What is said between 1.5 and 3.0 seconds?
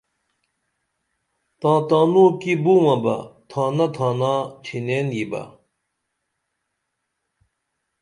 تاں تانوں کی بومہ